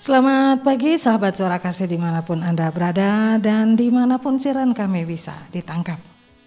Selamat 0.00 0.64
pagi 0.64 0.96
sahabat 0.96 1.36
suara 1.36 1.60
kasih 1.60 1.84
di 1.84 2.00
mana 2.00 2.24
pun 2.24 2.40
Anda 2.40 2.72
berada 2.72 3.36
dan 3.36 3.76
di 3.76 3.92
mana 3.92 4.16
pun 4.16 4.40
siaran 4.40 4.72
kami 4.72 5.04
bisa 5.04 5.44
ditangkap. 5.52 6.00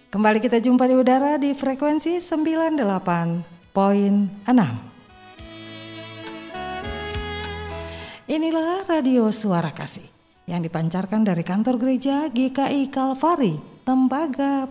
Kembali 0.10 0.42
kita 0.42 0.58
jumpa 0.58 0.90
di 0.90 0.98
udara 0.98 1.38
di 1.38 1.54
frekuensi 1.54 2.18
98.6. 2.18 3.78
Inilah 8.26 8.90
radio 8.90 9.30
suara 9.30 9.70
kasih 9.70 10.10
yang 10.50 10.66
dipancarkan 10.66 11.22
dari 11.22 11.46
kantor 11.46 11.78
gereja 11.78 12.34
GKI 12.34 12.90
Kalvari, 12.90 13.86
Tembaga 13.86 14.66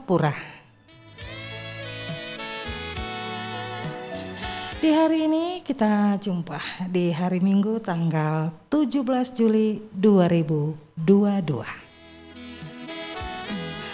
Di 4.82 4.90
hari 4.90 5.30
ini 5.30 5.62
kita 5.62 6.18
jumpa 6.18 6.58
di 6.90 7.14
hari 7.14 7.38
Minggu 7.38 7.78
tanggal 7.78 8.50
17 8.66 9.06
Juli 9.30 9.78
2022. 9.94 10.98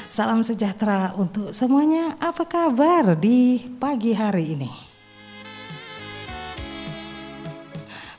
Salam 0.09 0.41
sejahtera 0.41 1.12
untuk 1.12 1.52
semuanya. 1.52 2.16
Apa 2.16 2.48
kabar 2.48 3.12
di 3.20 3.69
pagi 3.77 4.16
hari 4.16 4.56
ini? 4.56 4.73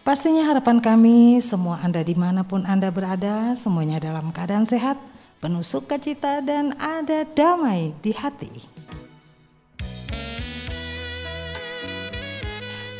Pastinya 0.06 0.46
harapan 0.46 0.78
kami 0.78 1.42
semua 1.42 1.82
Anda 1.82 2.06
di 2.06 2.14
mana 2.14 2.46
pun 2.46 2.70
Anda 2.70 2.94
berada, 2.94 3.58
semuanya 3.58 3.98
dalam 3.98 4.30
keadaan 4.30 4.70
sehat, 4.70 5.02
penuh 5.42 5.66
sukacita 5.66 6.38
dan 6.46 6.78
ada 6.78 7.26
damai 7.34 7.98
di 8.06 8.14
hati. 8.14 8.79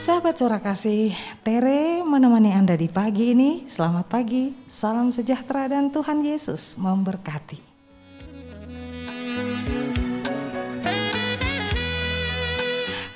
Sahabat 0.10 0.42
suara 0.42 0.58
kasih, 0.58 1.14
Tere 1.46 2.02
menemani 2.02 2.50
Anda 2.50 2.74
di 2.74 2.90
pagi 2.90 3.38
ini. 3.38 3.70
Selamat 3.70 4.10
pagi, 4.10 4.58
salam 4.66 5.14
sejahtera 5.14 5.70
dan 5.70 5.94
Tuhan 5.94 6.26
Yesus 6.26 6.82
memberkati. 6.82 7.62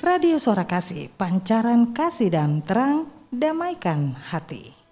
Radio 0.06 0.38
Suara 0.38 0.70
Kasih, 0.70 1.10
pancaran 1.18 1.90
kasih 1.90 2.30
dan 2.30 2.62
terang, 2.62 3.10
damaikan 3.26 4.14
hati. 4.30 4.83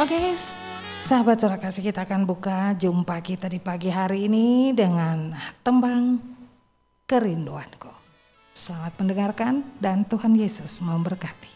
Oke, 0.00 0.16
okay, 0.16 0.32
sahabat 1.04 1.44
suara 1.44 1.60
kasih 1.60 1.92
kita 1.92 2.08
akan 2.08 2.24
buka 2.24 2.72
jumpa 2.72 3.20
kita 3.20 3.52
di 3.52 3.60
pagi 3.60 3.92
hari 3.92 4.32
ini 4.32 4.72
dengan 4.72 5.36
tembang 5.60 6.16
kerinduanku. 7.04 7.92
Selamat 8.56 8.96
mendengarkan 8.96 9.60
dan 9.76 10.08
Tuhan 10.08 10.32
Yesus 10.32 10.80
memberkati. 10.80 11.49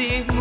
Kasihmu 0.00 0.39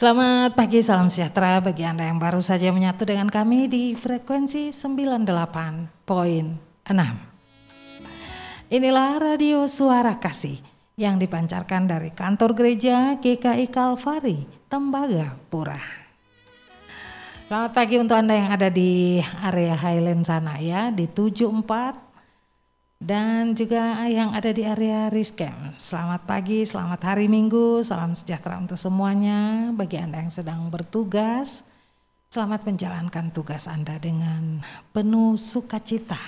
Selamat 0.00 0.56
pagi, 0.56 0.80
salam 0.80 1.12
sejahtera 1.12 1.60
bagi 1.60 1.84
Anda 1.84 2.08
yang 2.08 2.16
baru 2.16 2.40
saja 2.40 2.72
menyatu 2.72 3.04
dengan 3.04 3.28
kami 3.28 3.68
di 3.68 3.92
frekuensi 3.92 4.72
98.6. 4.72 6.08
Inilah 8.72 9.20
radio 9.20 9.68
Suara 9.68 10.16
Kasih 10.16 10.56
yang 10.96 11.20
dipancarkan 11.20 11.84
dari 11.84 12.16
kantor 12.16 12.56
gereja 12.56 13.20
GKI 13.20 13.68
Kalvari, 13.68 14.48
Tembaga 14.72 15.36
Pura. 15.52 15.76
Selamat 17.44 17.76
pagi 17.76 18.00
untuk 18.00 18.16
Anda 18.16 18.40
yang 18.40 18.56
ada 18.56 18.72
di 18.72 19.20
area 19.44 19.76
Highland 19.76 20.24
sana 20.24 20.56
ya, 20.64 20.88
di 20.88 21.12
74 21.12 22.09
dan 23.00 23.56
juga 23.56 24.04
yang 24.12 24.36
ada 24.36 24.52
di 24.52 24.60
area 24.60 25.08
Riskem. 25.08 25.72
Selamat 25.80 26.28
pagi, 26.28 26.68
selamat 26.68 27.00
hari 27.00 27.32
Minggu, 27.32 27.80
salam 27.80 28.12
sejahtera 28.12 28.60
untuk 28.60 28.76
semuanya. 28.76 29.72
Bagi 29.72 29.96
Anda 29.96 30.20
yang 30.20 30.28
sedang 30.28 30.68
bertugas, 30.68 31.64
selamat 32.28 32.68
menjalankan 32.68 33.32
tugas 33.32 33.64
Anda 33.72 33.96
dengan 33.96 34.60
penuh 34.92 35.40
sukacita. 35.40 36.20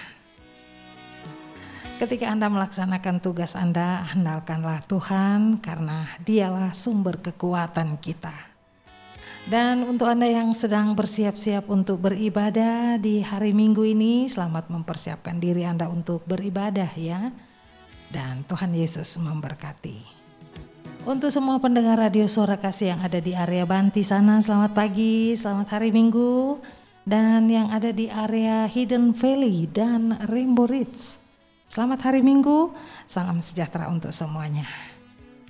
Ketika 2.00 2.32
Anda 2.32 2.48
melaksanakan 2.48 3.20
tugas 3.20 3.52
Anda, 3.52 4.08
andalkanlah 4.10 4.82
Tuhan 4.88 5.60
karena 5.60 6.08
Dialah 6.25 6.72
sumber 6.72 7.20
kekuatan 7.20 8.00
kita. 8.00 8.51
Dan 9.42 9.82
untuk 9.82 10.06
Anda 10.06 10.30
yang 10.30 10.54
sedang 10.54 10.94
bersiap-siap 10.94 11.66
untuk 11.66 12.06
beribadah 12.06 12.94
di 12.94 13.26
hari 13.26 13.50
Minggu 13.50 13.82
ini, 13.82 14.30
selamat 14.30 14.70
mempersiapkan 14.70 15.42
diri 15.42 15.66
Anda 15.66 15.90
untuk 15.90 16.22
beribadah 16.30 16.94
ya. 16.94 17.34
Dan 18.06 18.46
Tuhan 18.46 18.70
Yesus 18.70 19.18
memberkati. 19.18 20.22
Untuk 21.02 21.34
semua 21.34 21.58
pendengar 21.58 21.99
radio 21.99 22.30
Suara 22.30 22.54
Kasih 22.54 22.94
yang 22.94 23.02
ada 23.02 23.18
di 23.18 23.34
area 23.34 23.66
Banti 23.66 24.06
sana, 24.06 24.38
selamat 24.38 24.78
pagi, 24.78 25.34
selamat 25.34 25.75
hari 25.75 25.90
Minggu. 25.90 26.62
Dan 27.02 27.50
yang 27.50 27.75
ada 27.75 27.90
di 27.90 28.06
area 28.06 28.70
Hidden 28.70 29.11
Valley 29.11 29.66
dan 29.66 30.22
Rainbow 30.30 30.70
Ridge. 30.70 31.18
Selamat 31.66 32.06
hari 32.06 32.22
Minggu, 32.22 32.70
salam 33.11 33.42
sejahtera 33.42 33.90
untuk 33.90 34.14
semuanya. 34.14 34.70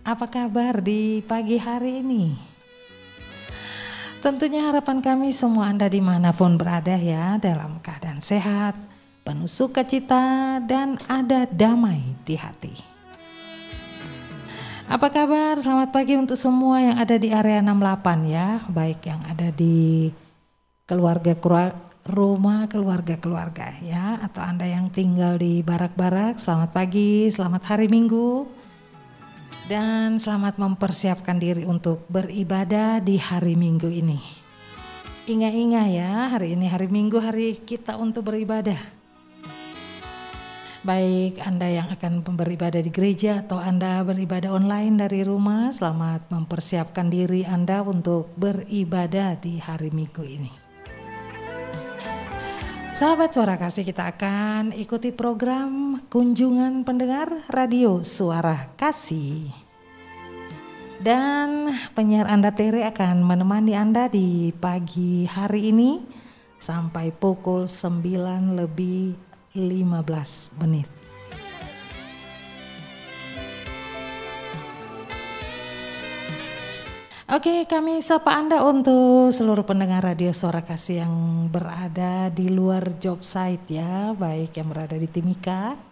Apa 0.01 0.33
kabar 0.33 0.81
di 0.81 1.21
pagi 1.29 1.61
hari 1.61 2.01
ini? 2.01 2.52
Tentunya 4.23 4.71
harapan 4.71 5.03
kami 5.03 5.35
semua 5.35 5.67
Anda 5.67 5.91
di 5.91 5.99
mana 5.99 6.31
pun 6.31 6.55
berada 6.55 6.95
ya 6.95 7.43
dalam 7.43 7.83
keadaan 7.83 8.23
sehat, 8.23 8.79
penuh 9.27 9.51
sukacita 9.51 10.63
dan 10.63 10.95
ada 11.11 11.43
damai 11.51 12.07
di 12.23 12.39
hati. 12.39 12.71
Apa 14.87 15.11
kabar? 15.11 15.59
Selamat 15.59 15.91
pagi 15.91 16.15
untuk 16.15 16.39
semua 16.39 16.79
yang 16.79 17.03
ada 17.03 17.19
di 17.19 17.35
area 17.35 17.59
68 17.67 18.23
ya, 18.31 18.63
baik 18.71 19.11
yang 19.11 19.27
ada 19.27 19.51
di 19.51 20.15
keluarga 20.87 21.35
rumah 22.07 22.71
keluarga-keluarga 22.71 23.75
ya 23.83 24.23
atau 24.23 24.39
Anda 24.39 24.71
yang 24.71 24.95
tinggal 24.95 25.35
di 25.35 25.67
barak-barak, 25.67 26.39
selamat 26.39 26.71
pagi, 26.71 27.27
selamat 27.27 27.75
hari 27.75 27.91
Minggu. 27.91 28.62
Dan 29.73 30.21
selamat 30.21 30.61
mempersiapkan 30.61 31.41
diri 31.41 31.65
untuk 31.65 32.05
beribadah 32.13 33.01
di 33.01 33.17
hari 33.17 33.57
Minggu 33.57 33.89
ini. 33.89 34.21
Ingat-ingat 35.25 35.89
ya, 35.89 36.29
hari 36.29 36.53
ini 36.53 36.69
hari 36.69 36.93
Minggu 36.93 37.17
hari 37.17 37.57
kita 37.57 37.97
untuk 37.97 38.29
beribadah. 38.29 38.77
Baik 40.85 41.41
Anda 41.41 41.73
yang 41.73 41.89
akan 41.89 42.21
beribadah 42.21 42.85
di 42.85 42.93
gereja 42.93 43.41
atau 43.41 43.57
Anda 43.57 44.05
beribadah 44.05 44.53
online 44.53 45.09
dari 45.09 45.25
rumah, 45.25 45.73
selamat 45.73 46.29
mempersiapkan 46.29 47.09
diri 47.09 47.49
Anda 47.49 47.81
untuk 47.81 48.29
beribadah 48.37 49.41
di 49.41 49.57
hari 49.57 49.89
Minggu 49.89 50.21
ini. 50.21 50.53
Sahabat 52.93 53.33
suara 53.33 53.57
kasih 53.57 53.89
kita 53.89 54.05
akan 54.05 54.77
ikuti 54.77 55.17
program 55.17 55.97
kunjungan 56.13 56.85
pendengar 56.85 57.33
radio 57.49 58.05
suara 58.05 58.69
kasih. 58.77 59.62
Dan 61.03 61.75
penyiar 61.99 62.31
Anda 62.31 62.55
Tere 62.55 62.87
akan 62.87 63.27
menemani 63.27 63.75
Anda 63.75 64.07
di 64.07 64.55
pagi 64.55 65.27
hari 65.27 65.75
ini 65.75 65.99
sampai 66.55 67.11
pukul 67.11 67.67
9 67.67 68.55
lebih 68.55 69.11
15 69.51 70.63
menit. 70.63 70.87
Oke, 77.27 77.67
kami 77.67 77.99
sapa 77.99 78.39
Anda 78.39 78.63
untuk 78.63 79.35
seluruh 79.35 79.67
pendengar 79.67 80.07
radio 80.07 80.31
Suara 80.31 80.63
Kasih 80.63 81.03
yang 81.03 81.15
berada 81.51 82.31
di 82.31 82.47
luar 82.47 83.03
job 83.03 83.27
site 83.27 83.75
ya, 83.75 84.15
baik 84.15 84.55
yang 84.55 84.71
berada 84.71 84.95
di 84.95 85.11
Timika 85.11 85.92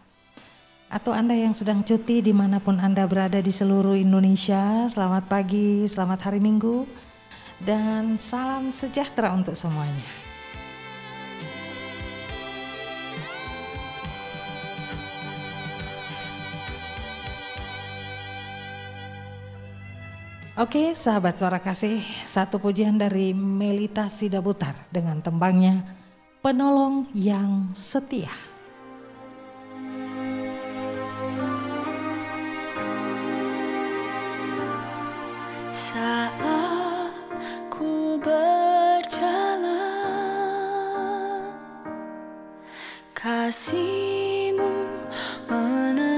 atau 0.91 1.15
Anda 1.15 1.39
yang 1.39 1.55
sedang 1.55 1.87
cuti 1.87 2.19
di 2.19 2.35
mana 2.35 2.59
pun 2.59 2.83
Anda 2.83 3.07
berada 3.07 3.39
di 3.39 3.55
seluruh 3.55 3.95
Indonesia. 3.95 4.91
Selamat 4.91 5.31
pagi, 5.31 5.87
selamat 5.87 6.19
hari 6.27 6.43
Minggu, 6.43 6.83
dan 7.63 8.19
salam 8.19 8.75
sejahtera 8.75 9.31
untuk 9.31 9.55
semuanya. 9.55 10.19
Oke, 20.61 20.93
sahabat 20.93 21.41
suara 21.41 21.57
kasih, 21.57 22.05
satu 22.29 22.61
pujian 22.61 23.01
dari 23.01 23.33
Melita 23.33 24.13
Sidabutar 24.13 24.77
dengan 24.93 25.25
tembangnya 25.25 25.97
Penolong 26.45 27.09
yang 27.17 27.73
Setia. 27.73 28.50
Berjalan. 38.21 39.81
Kasihmu 43.17 44.73
menerangi 45.49 46.10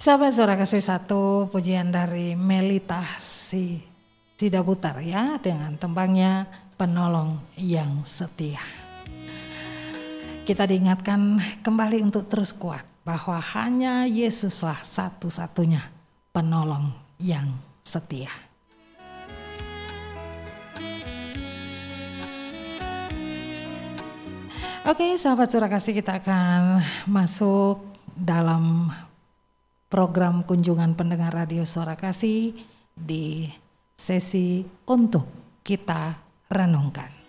Sahabat 0.00 0.32
suara 0.32 0.56
kasih 0.56 0.80
satu 0.80 1.52
pujian 1.52 1.92
dari 1.92 2.32
Melita 2.32 3.04
si 3.20 3.84
Sidabutar 4.40 4.96
ya 5.04 5.36
dengan 5.36 5.76
tembangnya 5.76 6.48
penolong 6.80 7.36
yang 7.60 8.00
setia. 8.08 8.64
Kita 10.48 10.64
diingatkan 10.64 11.36
kembali 11.60 12.00
untuk 12.00 12.32
terus 12.32 12.56
kuat 12.56 12.80
bahwa 13.04 13.36
hanya 13.52 14.08
Yesuslah 14.08 14.80
satu-satunya 14.80 15.84
penolong 16.32 16.96
yang 17.20 17.60
setia. 17.84 18.32
Oke, 24.88 25.20
sahabat 25.20 25.52
surah 25.52 25.68
kasih 25.68 25.92
kita 25.92 26.24
akan 26.24 26.80
masuk 27.04 27.84
dalam 28.16 28.88
program 29.90 30.46
kunjungan 30.46 30.94
pendengar 30.94 31.34
radio 31.34 31.66
suara 31.66 31.98
kasih 31.98 32.54
di 32.94 33.50
sesi 33.98 34.64
untuk 34.86 35.26
kita 35.66 36.16
renungkan. 36.46 37.19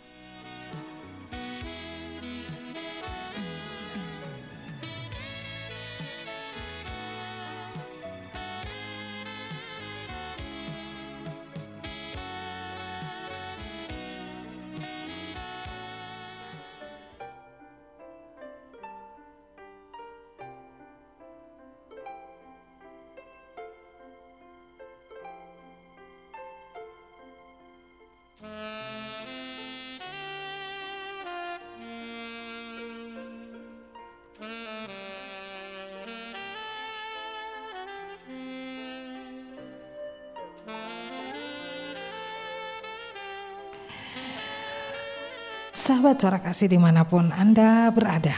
Sahabat 45.82 46.22
suara 46.22 46.38
kasih 46.38 46.70
di 46.70 46.78
mana 46.78 47.10
pun 47.10 47.34
Anda 47.34 47.90
berada, 47.90 48.38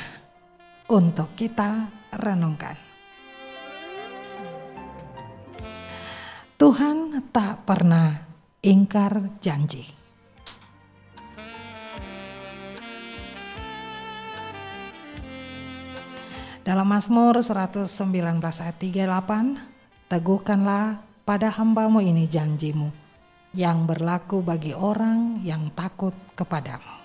untuk 0.87 1.35
kita 1.35 1.91
renungkan. 2.15 2.79
Tuhan 6.55 7.19
tak 7.35 7.67
pernah 7.67 8.23
ingkar 8.63 9.43
janji. 9.43 9.83
Dalam 16.63 16.87
Mazmur 16.87 17.43
119 17.43 17.83
ayat 18.39 18.77
38, 18.79 20.07
teguhkanlah 20.07 21.03
pada 21.27 21.51
hambamu 21.51 21.99
ini 21.99 22.23
janjimu 22.23 22.87
yang 23.51 23.83
berlaku 23.83 24.39
bagi 24.39 24.71
orang 24.71 25.43
yang 25.43 25.67
takut 25.75 26.15
kepadamu. 26.39 27.02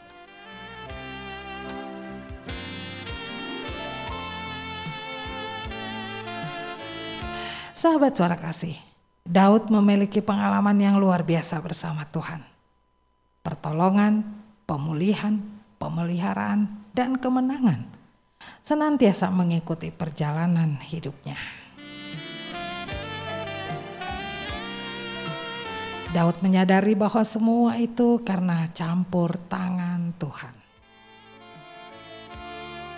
Sahabat 7.79 8.11
suara 8.11 8.35
kasih, 8.35 8.75
Daud 9.23 9.71
memiliki 9.71 10.19
pengalaman 10.19 10.75
yang 10.83 10.99
luar 10.99 11.23
biasa 11.23 11.63
bersama 11.63 12.03
Tuhan. 12.11 12.43
Pertolongan, 13.47 14.27
pemulihan, 14.67 15.39
pemeliharaan, 15.79 16.67
dan 16.91 17.23
kemenangan 17.23 17.87
senantiasa 18.67 19.31
mengikuti 19.31 19.95
perjalanan 19.95 20.83
hidupnya. 20.83 21.39
Daud 26.11 26.43
menyadari 26.43 26.99
bahwa 26.99 27.23
semua 27.23 27.79
itu 27.79 28.19
karena 28.27 28.67
campur 28.75 29.39
tangan 29.47 30.19
Tuhan. 30.19 30.55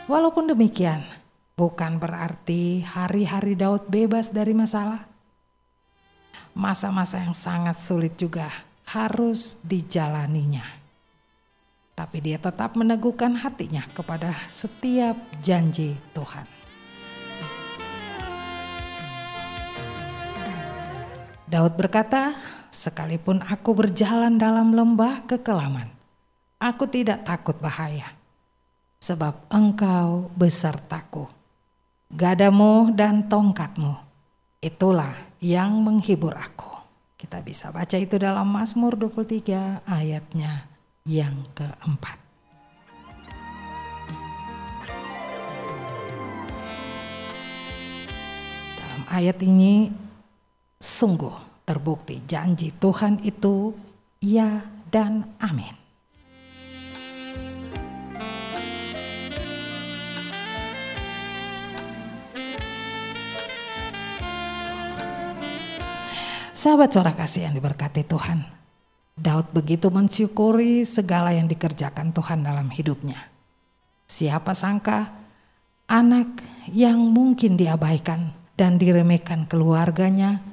Walaupun 0.09 0.49
demikian, 0.49 1.20
bukan 1.61 2.01
berarti 2.01 2.81
hari-hari 2.81 3.53
Daud 3.53 3.93
bebas 3.93 4.33
dari 4.33 4.57
masalah. 4.57 5.05
Masa-masa 6.57 7.21
yang 7.21 7.37
sangat 7.37 7.77
sulit 7.77 8.17
juga 8.17 8.49
harus 8.89 9.61
dijalaninya. 9.61 10.65
Tapi 11.93 12.17
dia 12.25 12.41
tetap 12.41 12.81
meneguhkan 12.81 13.37
hatinya 13.45 13.85
kepada 13.93 14.33
setiap 14.49 15.21
janji 15.45 16.01
Tuhan. 16.17 16.49
Daud 21.45 21.77
berkata, 21.77 22.33
sekalipun 22.73 23.45
aku 23.45 23.77
berjalan 23.85 24.41
dalam 24.41 24.73
lembah 24.73 25.29
kekelaman, 25.29 25.93
aku 26.57 26.89
tidak 26.89 27.27
takut 27.27 27.59
bahaya, 27.61 28.17
sebab 29.03 29.45
engkau 29.53 30.31
besertaku. 30.39 31.40
Gadamu 32.11 32.91
dan 32.99 33.31
tongkatmu, 33.31 33.95
itulah 34.59 35.15
yang 35.39 35.79
menghibur 35.79 36.35
aku. 36.35 36.83
Kita 37.15 37.39
bisa 37.39 37.71
baca 37.71 37.95
itu 37.95 38.19
dalam 38.19 38.51
Mazmur 38.51 38.99
23 38.99 39.87
ayatnya 39.87 40.67
yang 41.07 41.39
keempat. 41.55 42.19
Dalam 48.75 49.03
ayat 49.07 49.39
ini 49.47 49.95
sungguh 50.83 51.63
terbukti 51.63 52.27
janji 52.27 52.75
Tuhan 52.75 53.23
itu 53.23 53.71
ya 54.19 54.67
dan 54.91 55.31
amin. 55.39 55.80
Sahabat 66.61 66.93
suara 66.93 67.17
kasih 67.17 67.49
yang 67.49 67.57
diberkati 67.57 68.05
Tuhan, 68.05 68.45
Daud 69.17 69.49
begitu 69.57 69.89
mensyukuri 69.89 70.85
segala 70.85 71.33
yang 71.33 71.49
dikerjakan 71.49 72.13
Tuhan 72.13 72.45
dalam 72.45 72.69
hidupnya. 72.69 73.33
Siapa 74.05 74.53
sangka 74.53 75.09
anak 75.89 76.29
yang 76.69 77.01
mungkin 77.01 77.57
diabaikan 77.57 78.37
dan 78.61 78.77
diremehkan 78.77 79.49
keluarganya 79.49 80.45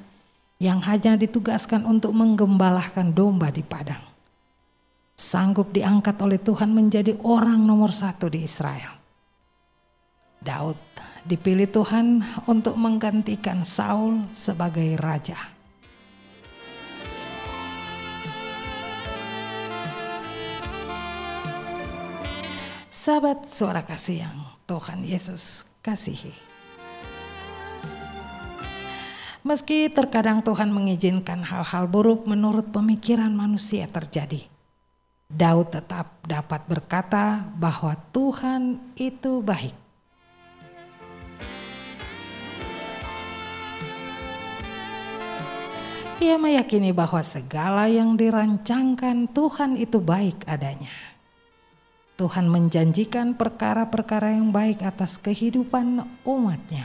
yang 0.56 0.80
hanya 0.80 1.20
ditugaskan 1.20 1.84
untuk 1.84 2.16
menggembalakan 2.16 3.12
domba 3.12 3.52
di 3.52 3.60
padang. 3.60 4.00
Sanggup 5.12 5.76
diangkat 5.76 6.16
oleh 6.24 6.40
Tuhan 6.40 6.72
menjadi 6.72 7.20
orang 7.20 7.60
nomor 7.60 7.92
satu 7.92 8.32
di 8.32 8.48
Israel. 8.48 8.96
Daud 10.40 10.80
dipilih 11.28 11.68
Tuhan 11.68 12.24
untuk 12.48 12.80
menggantikan 12.80 13.68
Saul 13.68 14.24
sebagai 14.32 14.96
raja. 14.96 15.57
Sahabat 22.98 23.46
suara 23.46 23.86
kasih 23.86 24.26
yang 24.26 24.42
Tuhan 24.66 25.06
Yesus 25.06 25.70
kasihi. 25.86 26.34
Meski 29.46 29.86
terkadang 29.86 30.42
Tuhan 30.42 30.74
mengizinkan 30.74 31.46
hal-hal 31.46 31.86
buruk 31.86 32.26
menurut 32.26 32.74
pemikiran 32.74 33.30
manusia 33.30 33.86
terjadi, 33.86 34.42
Daud 35.30 35.70
tetap 35.70 36.10
dapat 36.26 36.66
berkata 36.66 37.46
bahwa 37.54 37.94
Tuhan 38.10 38.82
itu 38.98 39.46
baik. 39.46 39.78
Ia 46.18 46.34
meyakini 46.34 46.90
bahwa 46.90 47.22
segala 47.22 47.86
yang 47.86 48.18
dirancangkan 48.18 49.30
Tuhan 49.30 49.78
itu 49.78 50.02
baik 50.02 50.42
adanya. 50.50 51.07
Tuhan 52.18 52.50
menjanjikan 52.50 53.38
perkara-perkara 53.38 54.34
yang 54.34 54.50
baik 54.50 54.82
atas 54.82 55.22
kehidupan 55.22 56.02
umatnya. 56.26 56.82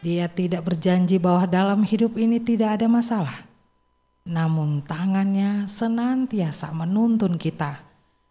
Dia 0.00 0.32
tidak 0.32 0.64
berjanji 0.64 1.20
bahwa 1.20 1.44
dalam 1.44 1.84
hidup 1.84 2.16
ini 2.16 2.40
tidak 2.40 2.80
ada 2.80 2.88
masalah. 2.88 3.44
Namun 4.24 4.80
tangannya 4.80 5.68
senantiasa 5.68 6.72
menuntun 6.72 7.36
kita 7.36 7.84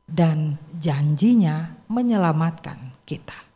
dan 0.09 0.57
janjinya 0.81 1.77
menyelamatkan 1.85 2.97
kita. 3.05 3.48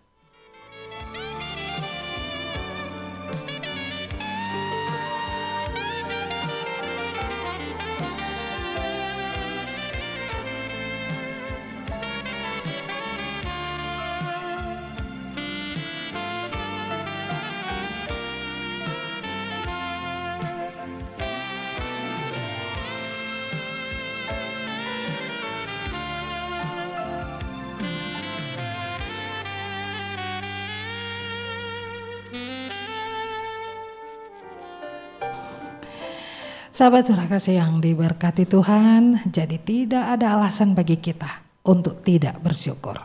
Sahabat 36.73 37.05
surah 37.05 37.29
kasih 37.29 37.61
yang 37.61 37.77
diberkati 37.77 38.49
Tuhan, 38.49 39.29
jadi 39.29 39.61
tidak 39.61 40.17
ada 40.17 40.33
alasan 40.33 40.73
bagi 40.73 40.97
kita 40.97 41.29
untuk 41.69 42.01
tidak 42.01 42.41
bersyukur. 42.41 42.97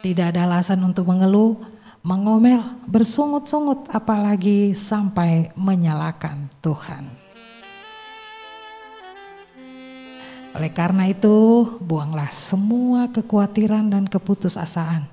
Tidak 0.00 0.26
ada 0.32 0.48
alasan 0.48 0.80
untuk 0.88 1.04
mengeluh, 1.04 1.60
mengomel, 2.00 2.80
bersungut-sungut 2.88 3.92
apalagi 3.92 4.72
sampai 4.72 5.52
menyalahkan 5.52 6.48
Tuhan. 6.64 7.04
Oleh 10.56 10.72
karena 10.72 11.12
itu, 11.12 11.68
buanglah 11.76 12.32
semua 12.32 13.12
kekhawatiran 13.12 13.92
dan 13.92 14.08
keputusasaan. 14.08 15.04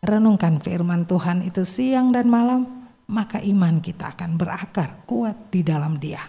Renungkan 0.00 0.56
firman 0.56 1.04
Tuhan 1.04 1.44
itu 1.44 1.68
siang 1.68 2.16
dan 2.16 2.32
malam, 2.32 2.75
maka 3.06 3.38
iman 3.42 3.78
kita 3.78 4.14
akan 4.14 4.34
berakar 4.34 5.06
kuat 5.06 5.50
di 5.54 5.62
dalam 5.62 5.98
Dia, 5.98 6.22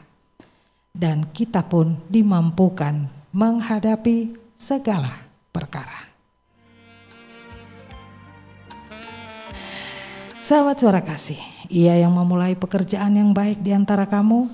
dan 0.93 1.29
kita 1.33 1.65
pun 1.65 1.97
dimampukan 2.09 3.09
menghadapi 3.33 4.33
segala 4.53 5.25
perkara. 5.53 6.09
Sahabat 10.41 10.79
suara 10.79 11.03
kasih, 11.03 11.41
ia 11.67 11.99
yang 11.99 12.15
memulai 12.15 12.55
pekerjaan 12.55 13.19
yang 13.19 13.35
baik 13.35 13.59
di 13.59 13.75
antara 13.75 14.07
kamu 14.07 14.47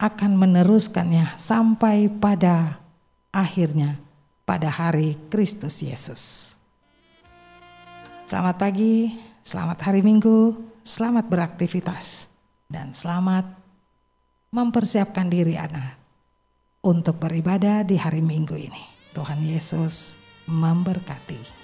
akan 0.00 0.32
meneruskannya 0.40 1.36
sampai 1.36 2.08
pada 2.08 2.80
akhirnya 3.28 4.00
pada 4.48 4.72
hari 4.72 5.20
Kristus 5.28 5.84
Yesus. 5.84 6.54
Selamat 8.24 8.56
pagi, 8.56 9.20
selamat 9.44 9.78
hari 9.84 10.00
Minggu 10.00 10.73
selamat 10.84 11.32
beraktivitas 11.32 12.28
dan 12.68 12.92
selamat 12.92 13.48
mempersiapkan 14.52 15.32
diri 15.32 15.56
Anda 15.56 15.96
untuk 16.84 17.24
beribadah 17.24 17.88
di 17.88 17.96
hari 17.96 18.20
Minggu 18.20 18.52
ini. 18.52 18.84
Tuhan 19.16 19.40
Yesus 19.40 20.20
memberkati. 20.44 21.63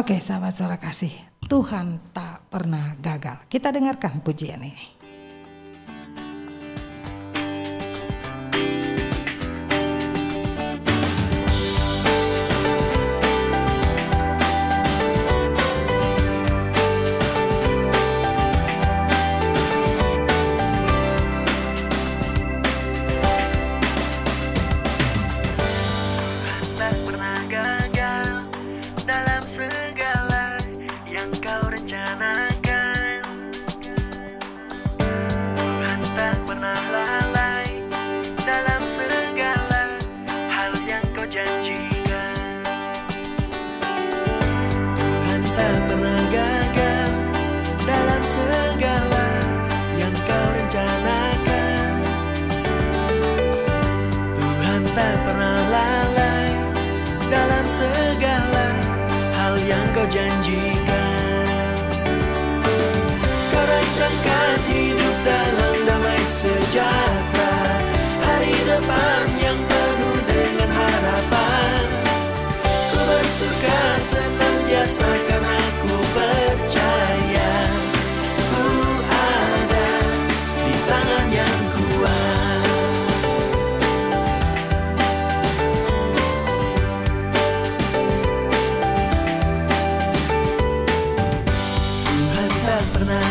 Oke, 0.00 0.16
sahabat 0.16 0.56
suara 0.56 0.80
kasih, 0.80 1.12
Tuhan 1.44 2.00
tak 2.16 2.48
pernah 2.48 2.96
gagal. 3.04 3.44
Kita 3.52 3.68
dengarkan 3.68 4.24
pujian 4.24 4.64
ini. 4.64 4.99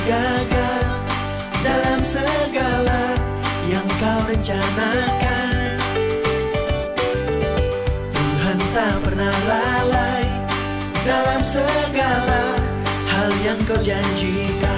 gagal 0.10 0.86
dalam 1.62 2.02
segala 2.02 3.14
yang 3.70 3.86
kau 4.02 4.22
rencanakan. 4.26 5.78
Tuhan 8.10 8.58
tak 8.74 8.96
pernah 9.06 9.36
lalai 9.46 10.26
dalam 11.06 11.42
segala 11.46 12.58
hal 13.06 13.30
yang 13.46 13.60
kau 13.70 13.78
janjikan. 13.78 14.69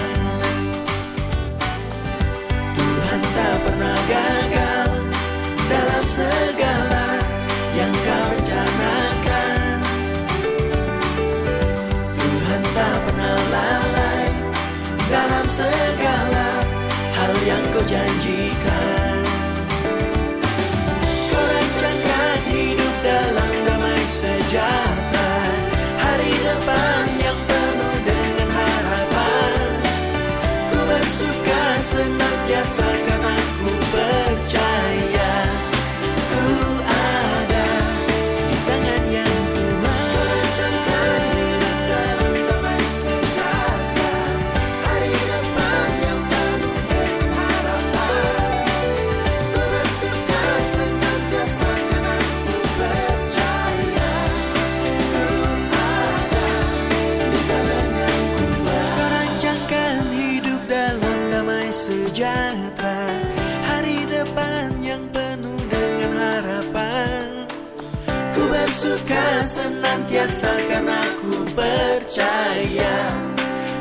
asalkan 70.22 70.70
karena 70.70 71.02
ku 71.18 71.34
percaya 71.58 72.98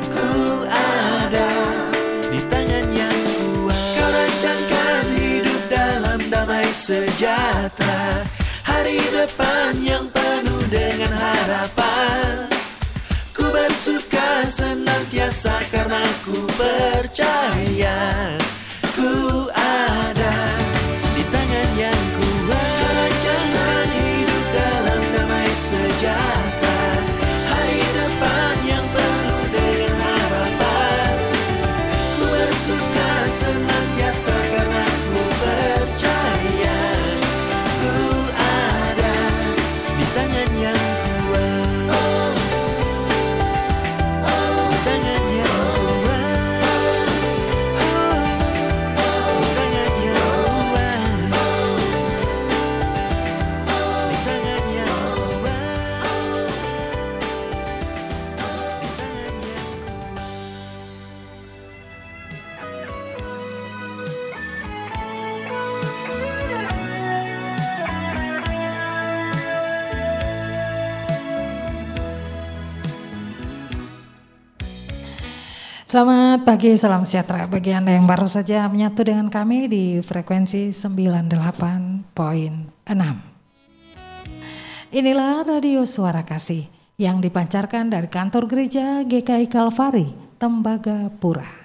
ku 0.09 0.29
ada 0.65 1.53
di 2.33 2.39
tangan 2.49 2.87
yang 2.89 3.17
kuat. 3.37 3.81
Kau 3.93 4.09
rancangkan 4.09 5.03
hidup 5.21 5.61
dalam 5.69 6.19
damai 6.33 6.65
sejahtera 6.73 8.25
hari 8.65 8.97
depan 9.13 9.85
yang 9.85 10.09
penuh 10.09 10.61
dengan 10.73 11.13
harapan. 11.13 12.49
Ku 13.37 13.45
bersuka 13.53 14.41
senantiasa 14.49 15.61
karena 15.69 16.01
ku 16.25 16.41
percaya. 16.57 17.80
Salam 75.91 77.03
sejahtera 77.03 77.51
bagi 77.51 77.75
Anda 77.75 77.91
yang 77.91 78.07
baru 78.07 78.23
saja 78.23 78.63
menyatu 78.71 79.03
dengan 79.03 79.27
kami 79.27 79.67
di 79.67 79.99
frekuensi 79.99 80.71
98.6. 80.71 82.15
Inilah 84.95 85.43
Radio 85.43 85.83
Suara 85.83 86.23
Kasih 86.23 86.71
yang 86.95 87.19
dipancarkan 87.19 87.91
dari 87.91 88.07
kantor 88.07 88.47
gereja 88.47 89.03
GKI 89.03 89.51
Kalvari, 89.51 90.39
Tembagapura. 90.39 91.59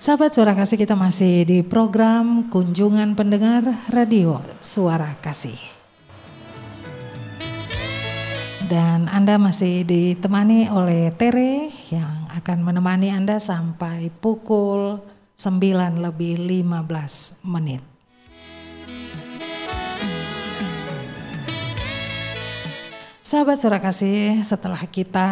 Sahabat 0.00 0.32
Suara 0.32 0.56
Kasih 0.56 0.80
kita 0.80 0.96
masih 0.96 1.44
di 1.44 1.60
program 1.60 2.48
Kunjungan 2.48 3.12
Pendengar 3.12 3.60
Radio 3.92 4.40
Suara 4.64 5.20
Kasih. 5.20 5.77
Dan 8.68 9.08
Anda 9.08 9.40
masih 9.40 9.80
ditemani 9.88 10.68
oleh 10.68 11.08
Tere 11.16 11.72
yang 11.88 12.28
akan 12.36 12.60
menemani 12.60 13.08
Anda 13.08 13.40
sampai 13.40 14.12
pukul 14.12 15.00
9 15.40 16.04
lebih 16.04 16.36
15 16.36 17.40
menit. 17.48 17.80
Sahabat 23.24 23.56
surah 23.56 23.80
kasih, 23.80 24.44
setelah 24.44 24.84
kita 24.84 25.28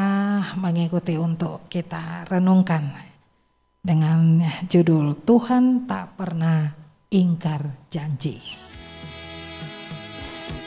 mengikuti 0.57 1.21
untuk 1.21 1.69
kita 1.69 2.25
renungkan 2.33 2.89
dengan 3.85 4.41
judul 4.65 5.13
Tuhan 5.29 5.85
tak 5.85 6.17
pernah 6.17 6.73
ingkar 7.13 7.85
janji. 7.93 8.66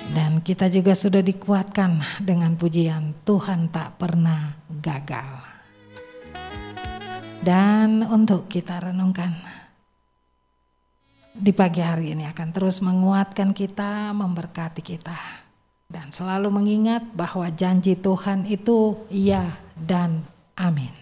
Dan 0.09 0.41
kita 0.41 0.67
juga 0.73 0.97
sudah 0.97 1.21
dikuatkan 1.21 2.21
dengan 2.25 2.57
pujian 2.57 3.13
Tuhan 3.21 3.69
tak 3.69 4.01
pernah 4.01 4.57
gagal. 4.67 5.45
Dan 7.39 8.03
untuk 8.03 8.51
kita 8.51 8.83
renungkan 8.83 9.31
di 11.31 11.55
pagi 11.55 11.79
hari 11.79 12.11
ini 12.11 12.27
akan 12.27 12.49
terus 12.51 12.83
menguatkan 12.83 13.55
kita, 13.55 14.11
memberkati 14.11 14.83
kita. 14.83 15.15
Dan 15.87 16.11
selalu 16.11 16.51
mengingat 16.51 17.01
bahwa 17.15 17.47
janji 17.49 17.95
Tuhan 17.95 18.43
itu 18.45 18.99
ya 19.09 19.57
dan 19.73 20.27
amin. 20.59 20.98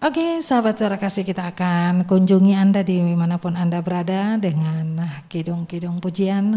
Oke, 0.00 0.40
sahabat 0.40 0.80
suara 0.80 0.96
kasih 0.96 1.28
kita 1.28 1.52
akan 1.52 2.08
kunjungi 2.08 2.56
Anda 2.56 2.80
di 2.80 3.04
mana 3.12 3.36
pun 3.36 3.52
Anda 3.52 3.84
berada 3.84 4.40
dengan 4.40 4.96
kidung-kidung 5.28 6.00
pujian 6.00 6.56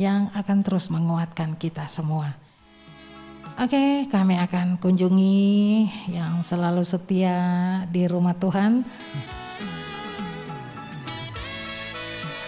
yang 0.00 0.32
akan 0.32 0.64
terus 0.64 0.88
menguatkan 0.88 1.60
kita 1.60 1.84
semua. 1.92 2.40
Oke, 3.60 4.08
kami 4.08 4.40
akan 4.40 4.80
kunjungi 4.80 5.44
yang 6.08 6.40
selalu 6.40 6.80
setia 6.80 7.36
di 7.92 8.08
rumah 8.08 8.32
Tuhan. 8.40 8.80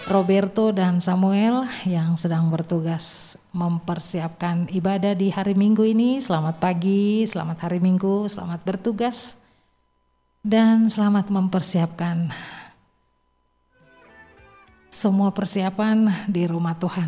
Roberto 0.09 0.73
dan 0.73 0.97
Samuel 0.97 1.69
yang 1.85 2.17
sedang 2.17 2.49
bertugas 2.49 3.37
mempersiapkan 3.53 4.65
ibadah 4.73 5.13
di 5.13 5.29
hari 5.29 5.53
Minggu 5.53 5.85
ini. 5.85 6.17
Selamat 6.17 6.57
pagi, 6.57 7.21
selamat 7.21 7.69
hari 7.69 7.77
Minggu, 7.77 8.25
selamat 8.25 8.65
bertugas 8.65 9.42
dan 10.43 10.91
selamat 10.91 11.31
mempersiapkan 11.31 12.27
semua 14.91 15.31
persiapan 15.31 16.27
di 16.27 16.43
rumah 16.43 16.75
Tuhan 16.75 17.07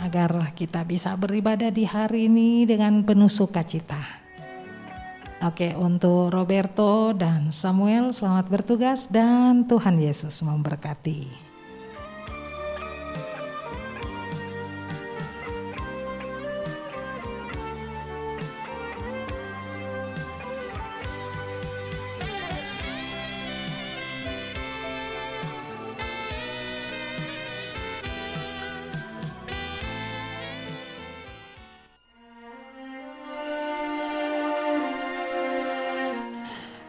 agar 0.00 0.56
kita 0.56 0.88
bisa 0.88 1.12
beribadah 1.20 1.68
di 1.68 1.84
hari 1.84 2.32
ini 2.32 2.64
dengan 2.64 3.04
penuh 3.04 3.28
sukacita. 3.28 4.24
Oke, 5.44 5.76
untuk 5.76 6.32
Roberto 6.32 7.12
dan 7.12 7.52
Samuel 7.52 8.16
selamat 8.16 8.48
bertugas 8.48 9.12
dan 9.12 9.68
Tuhan 9.68 10.00
Yesus 10.00 10.40
memberkati. 10.40 11.43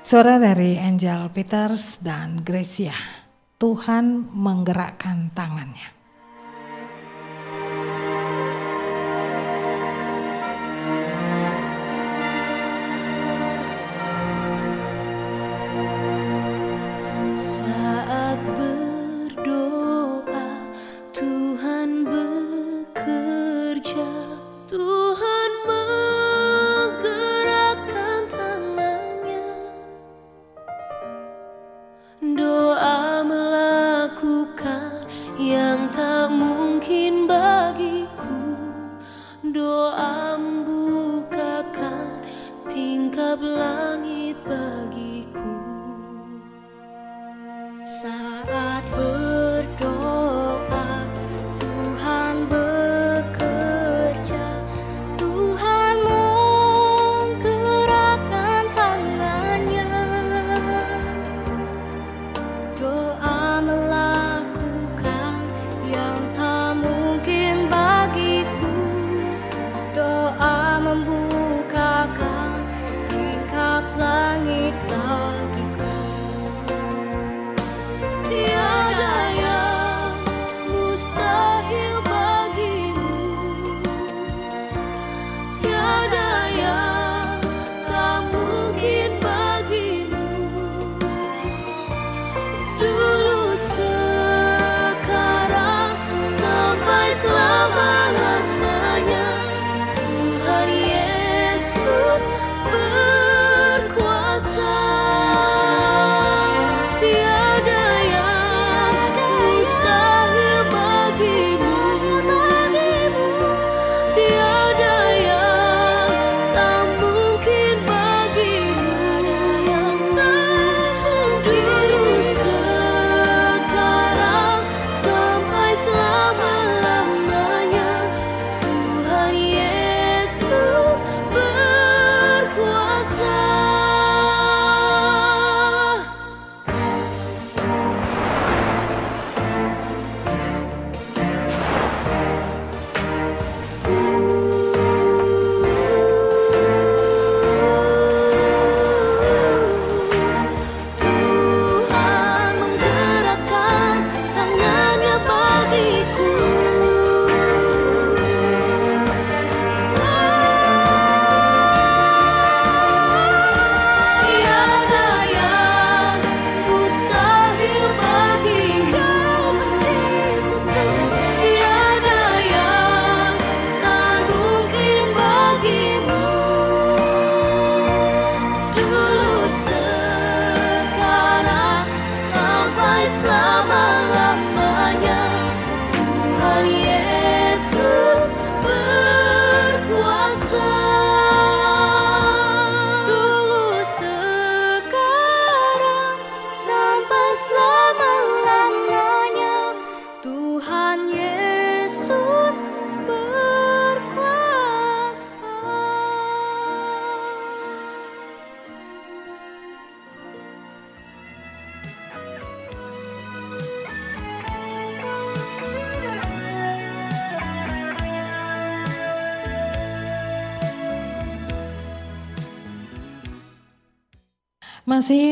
Suara 0.05 0.37
dari 0.37 0.77
Angel 0.77 1.33
Peters 1.33 1.97
dan 2.05 2.45
Gracia. 2.45 2.93
Tuhan 3.57 4.29
menggerakkan 4.37 5.33
tangannya. 5.33 5.94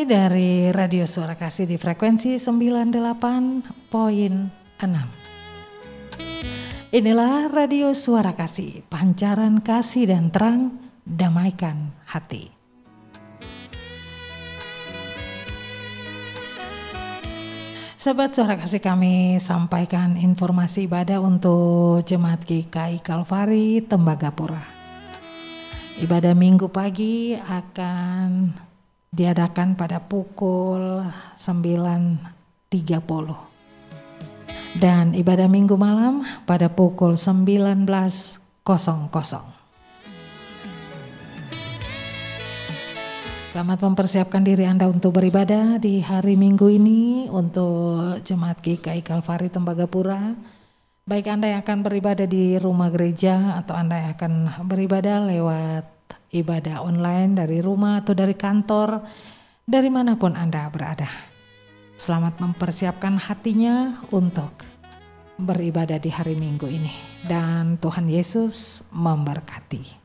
Dari 0.04 0.68
Radio 0.76 1.08
Suara 1.08 1.40
Kasih 1.40 1.64
di 1.64 1.80
frekuensi 1.80 2.36
98.6. 2.36 3.64
Inilah 6.92 7.48
Radio 7.48 7.96
Suara 7.96 8.36
Kasih, 8.36 8.84
pancaran 8.92 9.64
kasih 9.64 10.12
dan 10.12 10.28
terang, 10.28 10.76
damaikan 11.08 11.96
hati. 12.04 12.52
Sahabat 17.96 18.36
suara 18.36 18.60
kasih 18.60 18.84
kami 18.84 19.40
sampaikan 19.40 20.20
informasi 20.20 20.92
ibadah 20.92 21.24
untuk 21.24 22.04
Jemaat 22.04 22.44
GKI 22.44 23.00
Kalvari 23.00 23.80
Tembagapura. 23.88 24.68
Ibadah 26.04 26.36
minggu 26.36 26.68
pagi 26.68 27.40
akan 27.40 28.52
diadakan 29.14 29.78
pada 29.78 30.02
pukul 30.02 31.06
9.30 31.38 33.54
dan 34.74 35.14
ibadah 35.14 35.46
minggu 35.46 35.78
malam 35.78 36.26
pada 36.50 36.74
pukul 36.74 37.14
19.00. 37.14 37.86
Selamat 43.54 43.86
mempersiapkan 43.86 44.42
diri 44.42 44.66
Anda 44.66 44.90
untuk 44.90 45.22
beribadah 45.22 45.78
di 45.78 46.02
hari 46.02 46.34
Minggu 46.34 46.74
ini 46.74 47.30
untuk 47.30 48.18
Jemaat 48.26 48.66
GKI 48.66 49.06
Kalvari 49.06 49.54
Tembagapura. 49.54 50.34
Baik 51.06 51.30
Anda 51.30 51.54
yang 51.54 51.62
akan 51.62 51.86
beribadah 51.86 52.26
di 52.26 52.58
rumah 52.58 52.90
gereja 52.90 53.62
atau 53.62 53.78
Anda 53.78 54.02
yang 54.02 54.18
akan 54.18 54.66
beribadah 54.66 55.30
lewat 55.30 55.93
ibadah 56.34 56.82
online 56.82 57.38
dari 57.38 57.62
rumah 57.62 58.02
atau 58.02 58.18
dari 58.18 58.34
kantor, 58.34 59.06
dari 59.64 59.88
mana 59.94 60.18
pun 60.18 60.34
Anda 60.34 60.68
berada. 60.74 61.08
Selamat 61.94 62.42
mempersiapkan 62.42 63.22
hatinya 63.22 64.02
untuk 64.10 64.66
beribadah 65.38 66.02
di 66.02 66.10
hari 66.10 66.34
Minggu 66.34 66.66
ini. 66.66 66.92
Dan 67.24 67.80
Tuhan 67.80 68.10
Yesus 68.10 68.84
memberkati. 68.92 70.04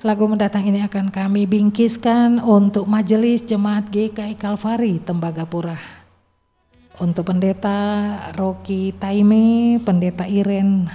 Lagu 0.00 0.24
mendatang 0.24 0.64
ini 0.64 0.80
akan 0.80 1.12
kami 1.12 1.44
bingkiskan 1.44 2.40
untuk 2.40 2.88
Majelis 2.88 3.44
Jemaat 3.44 3.92
GKI 3.92 4.34
Kalvari 4.40 4.96
Tembagapura. 4.98 5.76
Untuk 6.98 7.28
Pendeta 7.28 8.16
Rocky 8.34 8.96
Taime, 8.96 9.76
Pendeta 9.84 10.24
Iren 10.24 10.88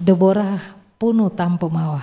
Deborah 0.00 0.56
Punu 0.96 1.28
Tampumawa. 1.28 2.00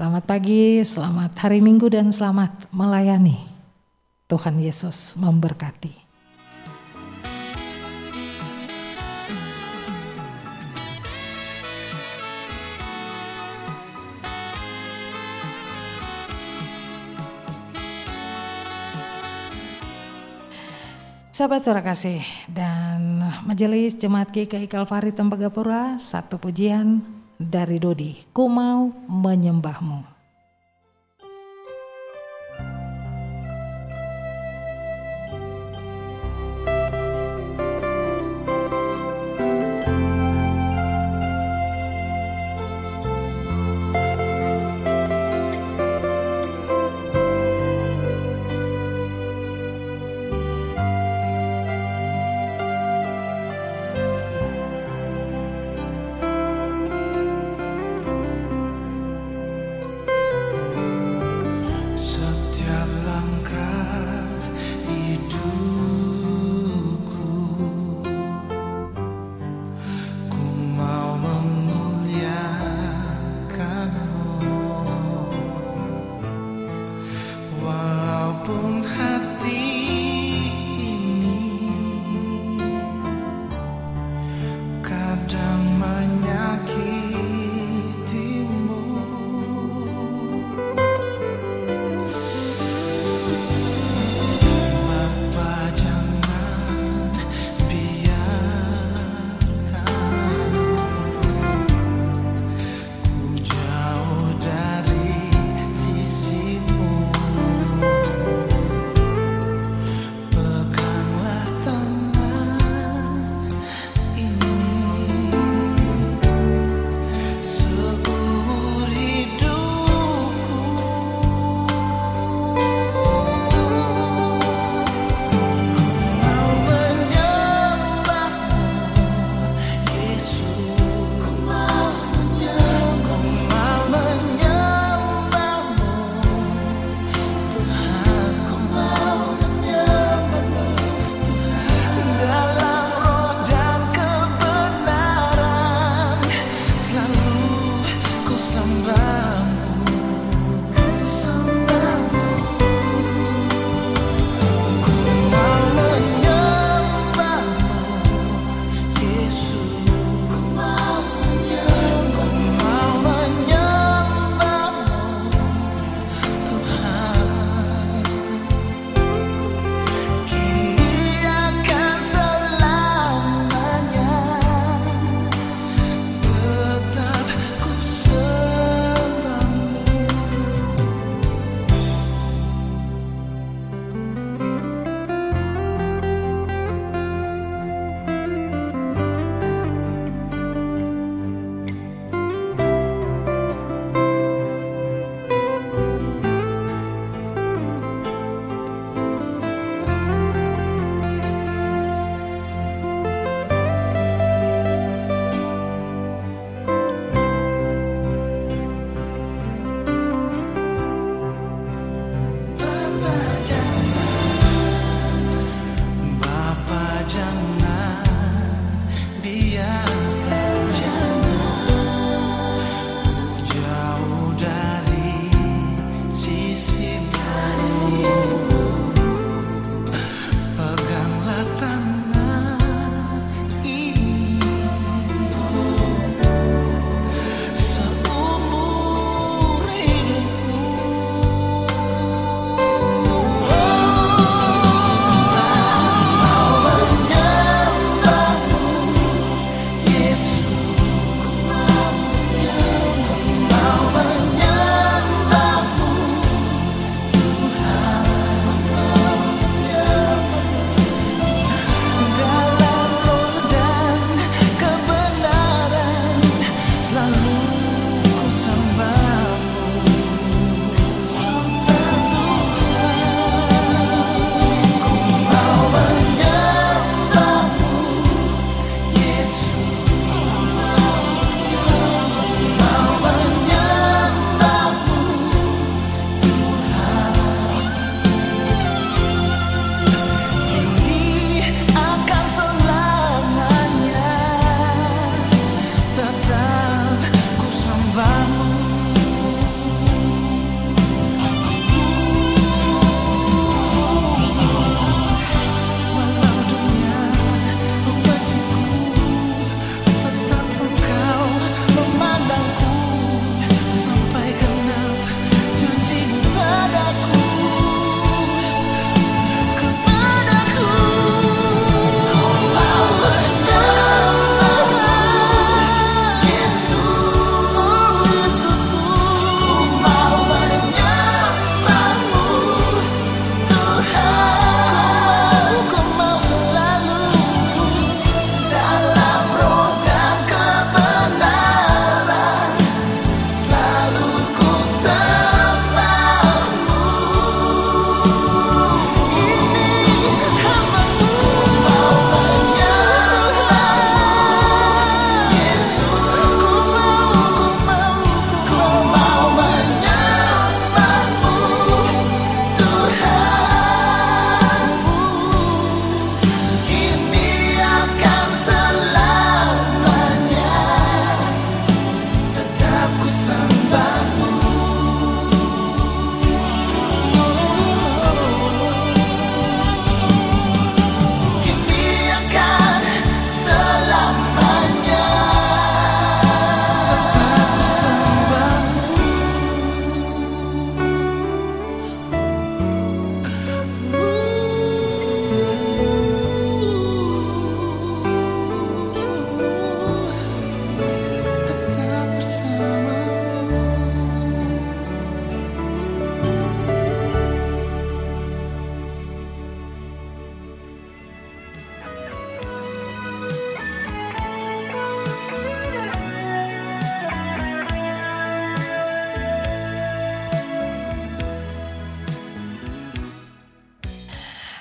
Selamat 0.00 0.24
pagi, 0.24 0.80
selamat 0.80 1.36
hari 1.36 1.60
Minggu 1.60 1.92
dan 1.92 2.08
selamat 2.08 2.72
melayani. 2.72 3.44
Tuhan 4.24 4.56
Yesus 4.56 5.20
memberkati. 5.20 5.99
Sahabat 21.40 21.64
suara 21.64 21.80
kasih 21.80 22.20
dan 22.52 23.24
Majelis 23.48 23.96
Jemaat 23.96 24.28
GKI 24.28 24.68
Kalvari 24.68 25.08
Tembagapura, 25.08 25.96
satu 25.96 26.36
pujian 26.36 27.00
dari 27.40 27.80
Dodi, 27.80 28.12
Ku 28.28 28.44
mau 28.44 28.92
menyembahmu. 29.08 30.09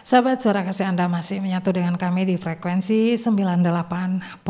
Sahabat 0.09 0.41
suara 0.41 0.65
kasih 0.65 0.89
Anda 0.89 1.05
masih 1.05 1.37
menyatu 1.37 1.69
dengan 1.69 1.93
kami 1.93 2.25
di 2.25 2.33
frekuensi 2.33 3.13
98.6. 3.13 4.41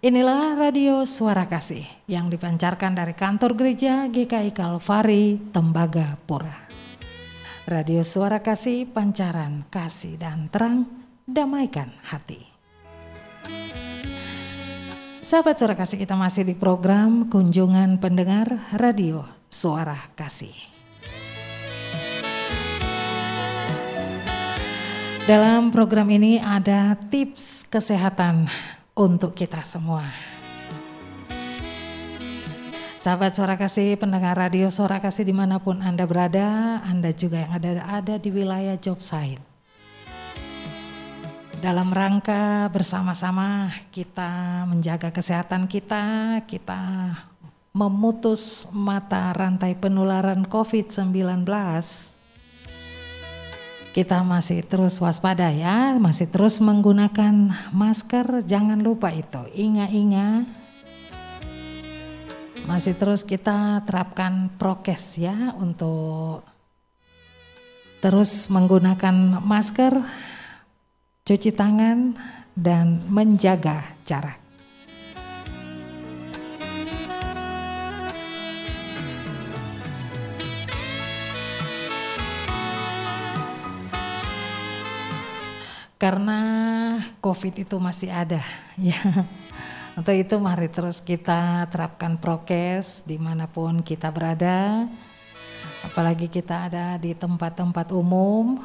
Inilah 0.00 0.56
radio 0.56 1.04
Suara 1.04 1.44
Kasih 1.44 1.84
yang 2.08 2.32
dipancarkan 2.32 2.96
dari 2.96 3.12
kantor 3.12 3.52
gereja 3.52 4.08
GKI 4.08 4.48
Kalvari, 4.56 5.36
Tembagapura. 5.52 6.56
Radio 7.68 8.00
Suara 8.00 8.40
Kasih, 8.40 8.88
pancaran 8.88 9.68
kasih 9.68 10.16
dan 10.16 10.48
terang, 10.48 10.88
damaikan 11.28 11.92
hati. 12.00 12.48
Sahabat 15.20 15.60
Suara 15.60 15.76
Kasih 15.76 16.00
kita 16.00 16.16
masih 16.16 16.48
di 16.48 16.56
program 16.56 17.28
Kunjungan 17.28 18.00
Pendengar 18.00 18.72
Radio 18.72 19.28
Suara 19.52 20.16
Kasih. 20.16 20.75
Dalam 25.26 25.74
program 25.74 26.06
ini 26.06 26.38
ada 26.38 26.94
tips 27.10 27.66
kesehatan 27.66 28.46
untuk 28.94 29.34
kita 29.34 29.58
semua. 29.66 30.06
Sahabat 32.94 33.34
suara 33.34 33.58
kasih, 33.58 33.98
pendengar 33.98 34.38
radio 34.38 34.70
suara 34.70 35.02
kasih 35.02 35.26
di 35.26 35.34
mana 35.34 35.58
pun 35.58 35.82
Anda 35.82 36.06
berada, 36.06 36.78
Anda 36.86 37.10
juga 37.10 37.42
yang 37.42 37.58
ada 37.58 37.70
ada 37.90 38.14
di 38.22 38.30
wilayah 38.30 38.78
job 38.78 39.02
site. 39.02 39.42
Dalam 41.58 41.90
rangka 41.90 42.70
bersama-sama 42.70 43.74
kita 43.90 44.62
menjaga 44.70 45.10
kesehatan 45.10 45.66
kita, 45.66 46.38
kita 46.46 47.18
memutus 47.74 48.70
mata 48.70 49.34
rantai 49.34 49.74
penularan 49.74 50.46
COVID-19 50.46 52.14
kita 53.96 54.20
masih 54.20 54.60
terus 54.60 55.00
waspada 55.00 55.48
ya, 55.48 55.96
masih 55.96 56.28
terus 56.28 56.60
menggunakan 56.60 57.32
masker, 57.72 58.44
jangan 58.44 58.84
lupa 58.84 59.08
itu. 59.08 59.40
Inga-inga 59.56 60.44
masih 62.68 62.92
terus 62.92 63.24
kita 63.24 63.80
terapkan 63.88 64.52
prokes 64.60 65.16
ya 65.16 65.56
untuk 65.56 66.44
terus 68.04 68.52
menggunakan 68.52 69.40
masker, 69.40 69.96
cuci 71.24 71.56
tangan 71.56 72.20
dan 72.52 73.00
menjaga 73.08 73.96
jarak. 74.04 74.45
Karena 85.96 86.40
COVID 87.24 87.64
itu 87.64 87.76
masih 87.80 88.12
ada 88.12 88.44
ya. 88.76 88.96
Untuk 89.96 90.12
itu 90.12 90.36
mari 90.36 90.68
terus 90.68 91.00
kita 91.00 91.64
terapkan 91.72 92.20
prokes 92.20 93.08
di 93.08 93.16
mana 93.16 93.48
pun 93.48 93.80
kita 93.80 94.12
berada. 94.12 94.84
Apalagi 95.80 96.28
kita 96.28 96.68
ada 96.68 97.00
di 97.00 97.16
tempat-tempat 97.16 97.96
umum. 97.96 98.60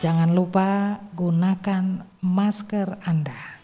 Jangan 0.00 0.32
lupa 0.32 0.96
gunakan 1.12 2.08
masker 2.24 3.04
Anda. 3.04 3.60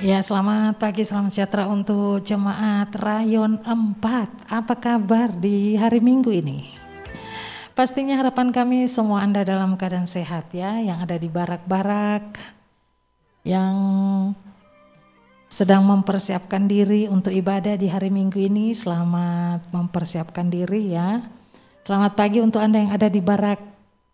Ya 0.00 0.24
selamat 0.24 0.80
pagi, 0.80 1.04
selamat 1.04 1.28
sejahtera 1.36 1.68
untuk 1.68 2.24
jemaat 2.24 2.96
Rayon 2.96 3.60
4. 3.60 4.48
Apa 4.48 4.74
kabar 4.80 5.28
di 5.28 5.76
hari 5.76 6.00
Minggu 6.00 6.32
ini? 6.32 6.79
Pastinya 7.74 8.18
harapan 8.18 8.50
kami 8.50 8.90
semua 8.90 9.22
Anda 9.22 9.46
dalam 9.46 9.78
keadaan 9.78 10.04
sehat 10.04 10.50
ya, 10.50 10.82
yang 10.82 11.00
ada 11.00 11.14
di 11.16 11.30
barak-barak, 11.30 12.36
yang 13.46 13.74
sedang 15.46 15.86
mempersiapkan 15.86 16.66
diri 16.66 17.06
untuk 17.06 17.30
ibadah 17.30 17.78
di 17.78 17.86
hari 17.86 18.10
Minggu 18.10 18.38
ini, 18.42 18.74
selamat 18.74 19.70
mempersiapkan 19.70 20.50
diri 20.50 20.92
ya. 20.92 21.24
Selamat 21.86 22.18
pagi 22.18 22.38
untuk 22.42 22.60
Anda 22.60 22.84
yang 22.84 22.92
ada 22.92 23.08
di 23.08 23.22
barak 23.22 23.62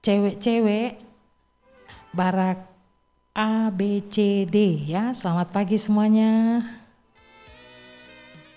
cewek-cewek, 0.05 1.01
barak 2.15 2.61
A, 3.37 3.69
B, 3.69 4.01
C, 4.09 4.49
D 4.49 4.89
ya. 4.89 5.13
Selamat 5.13 5.53
pagi 5.53 5.77
semuanya. 5.77 6.61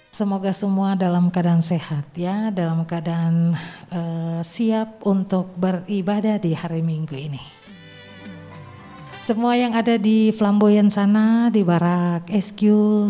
Semoga 0.10 0.50
semua 0.50 0.98
dalam 0.98 1.30
keadaan 1.30 1.62
sehat 1.62 2.18
ya, 2.18 2.50
dalam 2.50 2.82
keadaan 2.82 3.54
uh, 3.94 4.42
siap 4.42 5.06
untuk 5.06 5.54
beribadah 5.54 6.42
di 6.42 6.58
hari 6.58 6.82
Minggu 6.82 7.14
ini. 7.14 7.44
Semua 9.22 9.54
yang 9.54 9.78
ada 9.78 10.02
di 10.02 10.34
Flamboyan 10.34 10.90
sana 10.90 11.54
di 11.54 11.62
barak 11.62 12.26
SQ 12.26 12.62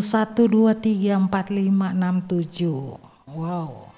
1234567. 0.04 1.32
Wow. 3.32 3.88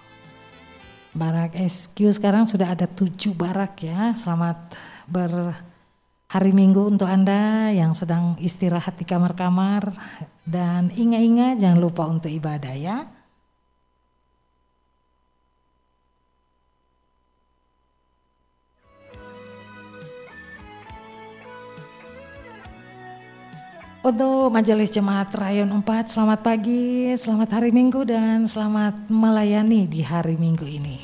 Barak 1.11 1.59
SQ 1.59 1.99
sekarang 2.15 2.47
sudah 2.47 2.71
ada 2.71 2.87
tujuh 2.87 3.35
barak 3.35 3.83
ya. 3.83 4.15
Selamat 4.15 4.79
ber 5.11 5.59
hari 6.33 6.57
Minggu 6.57 6.89
untuk 6.89 7.05
Anda 7.05 7.69
yang 7.77 7.93
sedang 7.93 8.41
istirahat 8.41 8.97
di 8.97 9.05
kamar-kamar 9.05 9.93
dan 10.49 10.89
ingat-ingat 10.97 11.61
jangan 11.61 11.77
lupa 11.77 12.09
untuk 12.09 12.33
ibadah 12.33 12.73
ya. 12.73 13.05
Untuk 24.03 24.51
Majelis 24.51 24.91
Jemaat 24.91 25.31
Rayon 25.31 25.71
4, 25.71 26.11
selamat 26.11 26.41
pagi, 26.43 27.13
selamat 27.15 27.61
hari 27.61 27.71
Minggu 27.71 28.03
dan 28.03 28.51
selamat 28.51 29.07
melayani 29.07 29.87
di 29.87 30.03
hari 30.03 30.35
Minggu 30.35 30.67
ini. 30.67 30.99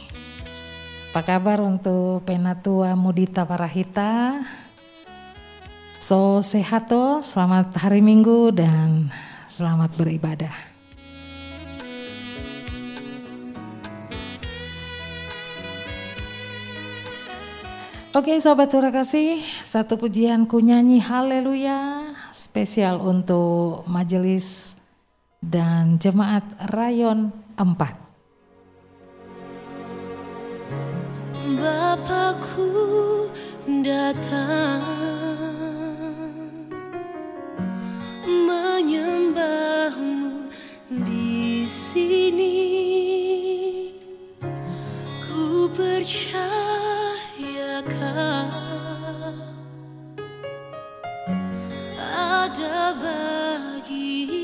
Apa 1.14 1.22
kabar 1.22 1.62
untuk 1.62 2.26
Penatua 2.26 2.98
Mudita 2.98 3.46
Parahita? 3.46 4.42
So 6.08 6.40
sehat 6.40 6.88
tuh, 6.88 7.20
selamat 7.20 7.84
hari 7.84 8.00
Minggu 8.00 8.48
dan 8.56 9.12
Selamat 9.44 9.92
beribadah. 9.92 10.56
Oke 18.16 18.40
sahabat 18.40 18.72
surah 18.72 18.88
kasih, 18.88 19.44
satu 19.60 20.00
pujian 20.00 20.48
ku 20.48 20.64
nyanyi 20.64 21.04
haleluya 21.04 22.16
spesial 22.32 23.04
untuk 23.04 23.84
majelis 23.84 24.80
dan 25.44 26.00
jemaat 26.00 26.56
rayon 26.72 27.36
4. 27.60 27.84
Bapakku 31.60 32.72
datang 33.84 35.77
percayakan 46.28 47.88
ada 51.96 52.92
bagiku. 53.00 54.36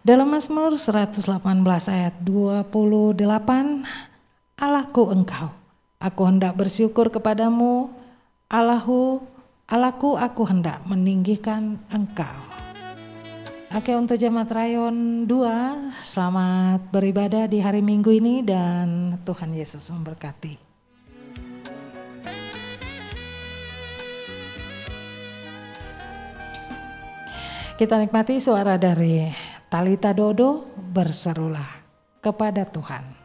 Dalam 0.05 0.29
Mazmur 0.29 0.77
118 0.77 1.25
ayat 1.89 2.21
28, 2.21 3.25
Allahku 4.61 5.17
engkau, 5.17 5.49
aku 5.97 6.23
hendak 6.29 6.61
bersyukur 6.61 7.09
kepadamu, 7.09 7.89
Allahku, 8.53 9.25
Allahku 9.65 10.21
aku 10.21 10.45
hendak 10.45 10.85
meninggikan 10.85 11.81
engkau. 11.89 12.50
Oke 13.71 13.95
untuk 13.95 14.19
jemaat 14.19 14.51
rayon 14.51 15.31
2, 15.31 15.95
selamat 15.95 16.91
beribadah 16.91 17.47
di 17.47 17.63
hari 17.63 17.79
Minggu 17.87 18.11
ini 18.11 18.43
dan 18.43 19.15
Tuhan 19.23 19.55
Yesus 19.55 19.95
memberkati. 19.95 20.59
Kita 27.79 27.95
nikmati 27.95 28.43
suara 28.43 28.75
dari 28.75 29.31
Talita 29.71 30.11
Dodo 30.11 30.75
berserulah 30.75 31.71
kepada 32.19 32.67
Tuhan. 32.67 33.20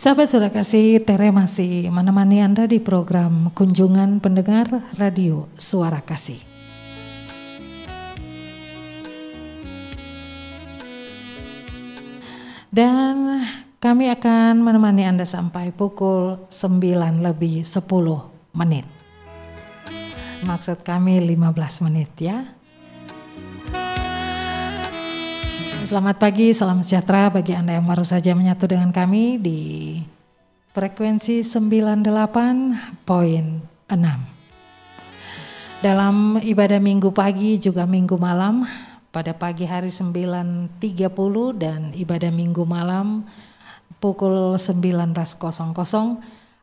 Sahabat 0.00 0.32
sudah 0.32 0.48
kasih, 0.48 1.04
Tere 1.04 1.28
masih 1.28 1.92
menemani 1.92 2.40
Anda 2.40 2.64
di 2.64 2.80
program 2.80 3.52
Kunjungan 3.52 4.16
Pendengar 4.24 4.88
Radio 4.96 5.52
Suara 5.60 6.00
Kasih. 6.00 6.40
Dan 12.72 13.44
kami 13.76 14.08
akan 14.08 14.64
menemani 14.64 15.04
Anda 15.04 15.28
sampai 15.28 15.68
pukul 15.68 16.48
9 16.48 17.20
lebih 17.20 17.60
10 17.60 18.56
menit. 18.56 18.88
Maksud 20.48 20.80
kami 20.80 21.20
15 21.20 21.84
menit 21.84 22.08
ya. 22.16 22.48
Selamat 25.90 26.22
pagi, 26.22 26.54
salam 26.54 26.86
sejahtera 26.86 27.34
bagi 27.34 27.50
Anda 27.50 27.74
yang 27.74 27.90
baru 27.90 28.06
saja 28.06 28.30
menyatu 28.30 28.70
dengan 28.70 28.94
kami 28.94 29.42
di 29.42 29.58
frekuensi 30.70 31.42
98.6. 31.42 33.10
Dalam 35.82 36.38
ibadah 36.38 36.78
minggu 36.78 37.10
pagi 37.10 37.58
juga 37.58 37.90
minggu 37.90 38.14
malam 38.22 38.62
pada 39.10 39.34
pagi 39.34 39.66
hari 39.66 39.90
9.30 39.90 40.78
dan 41.58 41.90
ibadah 41.98 42.30
minggu 42.30 42.62
malam 42.62 43.26
pukul 43.98 44.54
19.00 44.54 45.10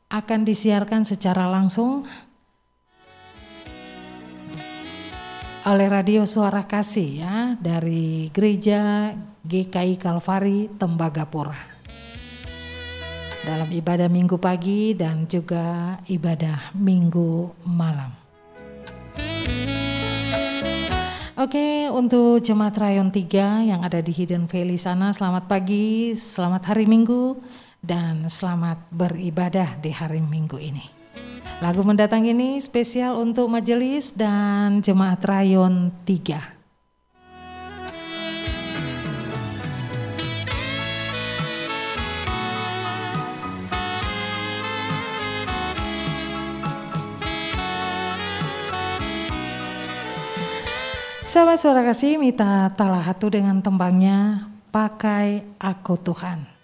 akan 0.08 0.40
disiarkan 0.48 1.04
secara 1.04 1.52
langsung 1.52 2.08
oleh 5.68 5.92
Radio 5.92 6.24
Suara 6.24 6.64
Kasih 6.64 7.28
ya 7.28 7.36
dari 7.60 8.32
Gereja 8.32 9.12
GKI 9.44 10.00
Kalvari 10.00 10.72
Tembagapura. 10.80 11.60
Dalam 13.44 13.68
ibadah 13.76 14.08
minggu 14.08 14.40
pagi 14.40 14.96
dan 14.96 15.28
juga 15.28 16.00
ibadah 16.08 16.72
minggu 16.72 17.52
malam. 17.68 18.16
Oke, 21.38 21.92
untuk 21.92 22.40
jemaat 22.40 22.80
rayon 22.80 23.12
3 23.12 23.68
yang 23.68 23.84
ada 23.84 24.00
di 24.00 24.16
Hidden 24.16 24.48
Valley 24.48 24.80
sana, 24.80 25.12
selamat 25.12 25.52
pagi, 25.52 26.16
selamat 26.18 26.74
hari 26.74 26.90
Minggu, 26.90 27.38
dan 27.84 28.26
selamat 28.26 28.90
beribadah 28.90 29.78
di 29.78 29.94
hari 29.94 30.18
Minggu 30.18 30.58
ini. 30.58 30.97
Lagu 31.58 31.82
mendatang 31.82 32.22
ini 32.22 32.62
spesial 32.62 33.18
untuk 33.18 33.50
majelis 33.50 34.14
dan 34.14 34.78
jemaat 34.78 35.26
rayon 35.26 35.90
3. 36.06 36.54
Sahabat 51.26 51.58
suara 51.58 51.82
kasih 51.82 52.22
minta 52.22 52.70
talahatu 52.78 53.34
dengan 53.34 53.66
tembangnya 53.66 54.46
Pakai 54.70 55.42
Aku 55.58 55.98
Tuhan. 55.98 56.57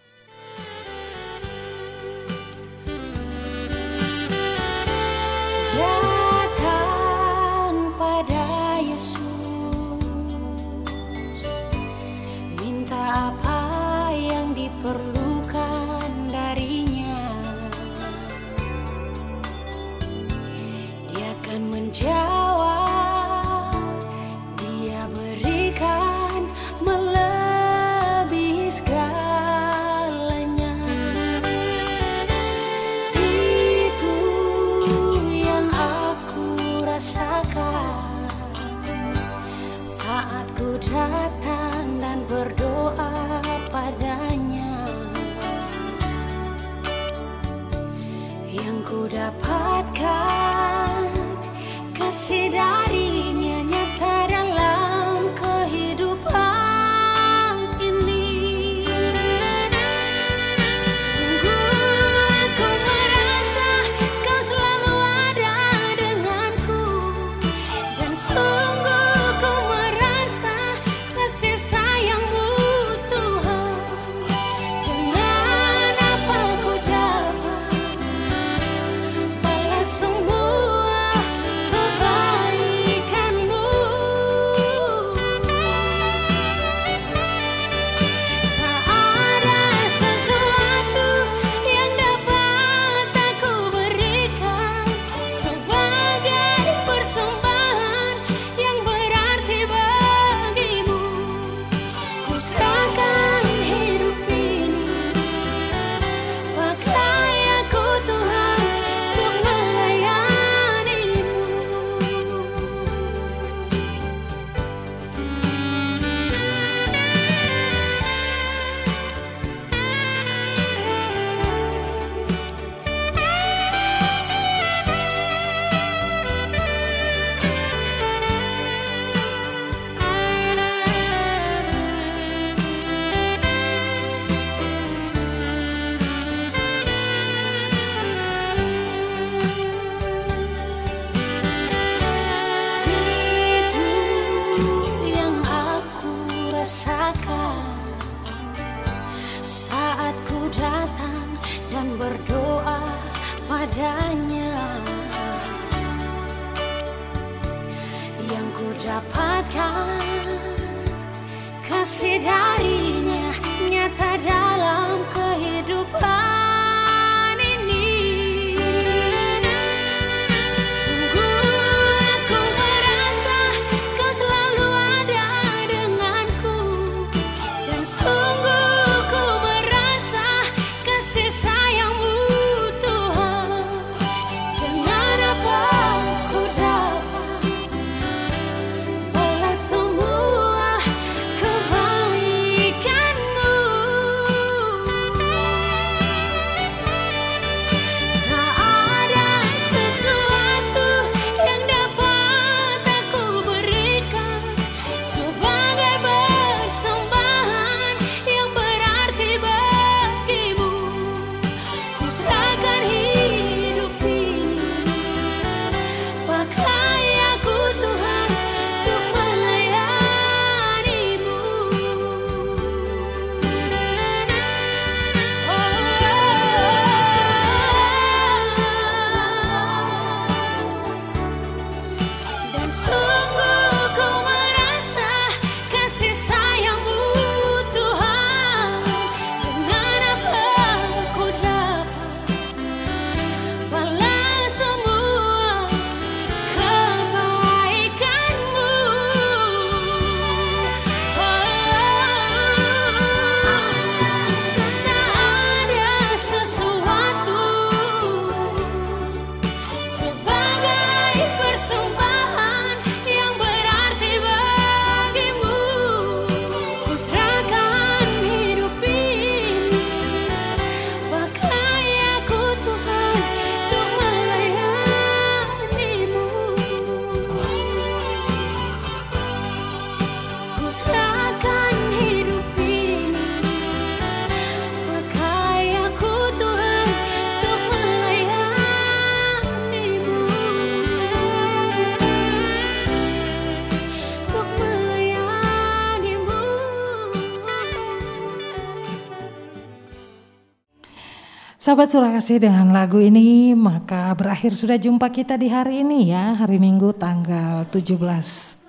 Sahabat 301.63 301.95
surah 301.95 302.19
kasih 302.19 302.43
dengan 302.43 302.75
lagu 302.75 302.99
ini 302.99 303.55
maka 303.55 304.11
berakhir 304.19 304.51
sudah 304.51 304.75
jumpa 304.75 305.07
kita 305.07 305.39
di 305.39 305.47
hari 305.47 305.79
ini 305.79 306.11
ya 306.11 306.35
hari 306.35 306.59
Minggu 306.59 306.91
tanggal 306.91 307.63
17 307.71 308.03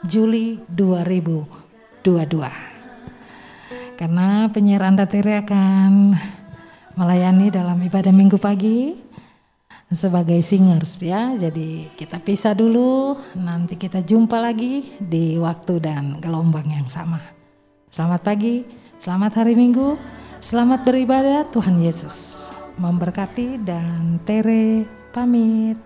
Juli 0.06 0.62
2022 0.70 2.06
karena 3.98 4.46
penyiar 4.46 4.86
Anda 4.86 5.10
Tiri 5.10 5.42
akan 5.42 6.14
melayani 6.94 7.50
dalam 7.50 7.82
ibadah 7.82 8.14
minggu 8.14 8.38
pagi 8.38 8.94
sebagai 9.90 10.38
singers 10.46 11.02
ya. 11.02 11.34
Jadi 11.34 11.90
kita 11.98 12.22
pisah 12.22 12.54
dulu 12.54 13.18
nanti 13.34 13.74
kita 13.74 14.06
jumpa 14.06 14.38
lagi 14.38 14.86
di 15.02 15.34
waktu 15.34 15.82
dan 15.82 16.22
gelombang 16.22 16.70
yang 16.70 16.86
sama. 16.86 17.18
Selamat 17.90 18.22
pagi 18.22 18.62
selamat 19.02 19.42
hari 19.42 19.58
Minggu 19.58 19.98
selamat 20.38 20.86
beribadah 20.86 21.50
Tuhan 21.50 21.82
Yesus 21.82 22.54
memberkati 22.78 23.62
dan 23.62 24.20
Tere 24.24 24.86
pamit. 25.14 25.78